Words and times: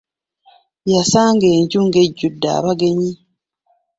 Yasanga 0.91 1.45
enju 1.57 1.79
ng’ejjudde 1.85 2.47
abagenyi. 2.57 3.11